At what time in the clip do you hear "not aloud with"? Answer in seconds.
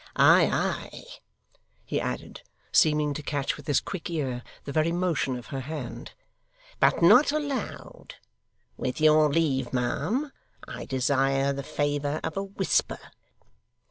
7.03-8.99